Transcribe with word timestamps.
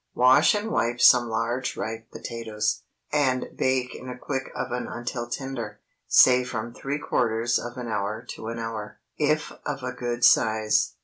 Wash 0.15 0.55
and 0.55 0.71
wipe 0.71 0.99
some 0.99 1.29
large 1.29 1.77
ripe 1.77 2.09
potatoes, 2.09 2.81
and 3.13 3.51
bake 3.55 3.93
in 3.93 4.09
a 4.09 4.17
quick 4.17 4.49
oven 4.55 4.87
until 4.87 5.29
tender, 5.29 5.79
say 6.07 6.43
from 6.43 6.73
three 6.73 6.97
quarters 6.97 7.59
of 7.59 7.77
an 7.77 7.87
hour 7.87 8.25
to 8.29 8.47
an 8.47 8.57
hour, 8.57 8.99
if 9.19 9.51
of 9.63 9.83
a 9.83 9.91
good 9.93 10.25
size. 10.25 10.95